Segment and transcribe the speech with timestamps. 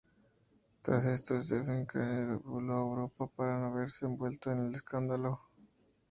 [0.81, 5.39] Tras esto, Stephen Crane voló a Europa para no verse envuelto en el escándalo.